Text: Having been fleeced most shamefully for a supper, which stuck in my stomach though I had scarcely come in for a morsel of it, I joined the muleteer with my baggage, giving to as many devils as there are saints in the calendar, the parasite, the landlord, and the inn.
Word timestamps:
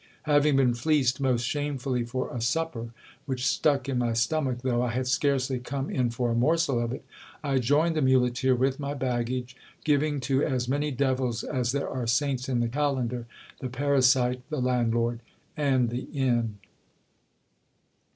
Having 0.23 0.55
been 0.55 0.73
fleeced 0.73 1.21
most 1.21 1.43
shamefully 1.45 2.03
for 2.03 2.33
a 2.35 2.41
supper, 2.41 2.89
which 3.27 3.45
stuck 3.45 3.87
in 3.87 3.99
my 3.99 4.13
stomach 4.13 4.63
though 4.63 4.81
I 4.81 4.89
had 4.89 5.05
scarcely 5.05 5.59
come 5.59 5.91
in 5.91 6.09
for 6.09 6.31
a 6.31 6.33
morsel 6.33 6.79
of 6.79 6.91
it, 6.91 7.05
I 7.43 7.59
joined 7.59 7.95
the 7.95 8.01
muleteer 8.01 8.55
with 8.55 8.79
my 8.79 8.95
baggage, 8.95 9.55
giving 9.83 10.19
to 10.21 10.43
as 10.43 10.67
many 10.67 10.89
devils 10.89 11.43
as 11.43 11.71
there 11.71 11.87
are 11.87 12.07
saints 12.07 12.49
in 12.49 12.61
the 12.61 12.67
calendar, 12.67 13.27
the 13.59 13.69
parasite, 13.69 14.41
the 14.49 14.57
landlord, 14.59 15.19
and 15.55 15.91
the 15.91 16.07
inn. 16.11 16.57